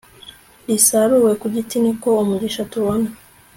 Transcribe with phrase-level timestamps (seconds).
[0.67, 3.07] risaruwe ku giti ni ko umugisha tubona